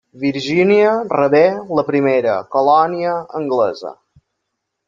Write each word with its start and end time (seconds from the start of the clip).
Virgínia 0.21 0.93
rebé 1.11 1.43
la 1.81 1.85
primera 1.91 2.39
colònia 2.57 3.15
anglesa. 3.43 3.93